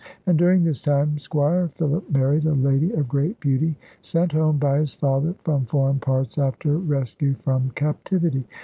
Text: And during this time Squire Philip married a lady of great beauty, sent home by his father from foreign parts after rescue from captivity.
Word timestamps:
And 0.25 0.35
during 0.35 0.63
this 0.63 0.81
time 0.81 1.19
Squire 1.19 1.67
Philip 1.67 2.09
married 2.09 2.47
a 2.47 2.55
lady 2.55 2.91
of 2.91 3.07
great 3.07 3.39
beauty, 3.39 3.75
sent 4.01 4.31
home 4.31 4.57
by 4.57 4.79
his 4.79 4.95
father 4.95 5.35
from 5.43 5.65
foreign 5.67 5.99
parts 5.99 6.39
after 6.39 6.75
rescue 6.79 7.35
from 7.35 7.69
captivity. 7.75 8.47